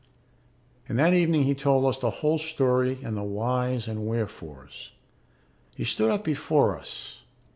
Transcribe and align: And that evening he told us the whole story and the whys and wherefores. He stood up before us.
And 0.89 0.97
that 0.97 1.13
evening 1.13 1.43
he 1.43 1.53
told 1.53 1.85
us 1.85 1.99
the 1.99 2.09
whole 2.09 2.39
story 2.39 2.97
and 3.03 3.15
the 3.15 3.21
whys 3.21 3.87
and 3.87 4.07
wherefores. 4.07 4.93
He 5.75 5.83
stood 5.83 6.09
up 6.09 6.23
before 6.23 6.75
us. 6.75 7.21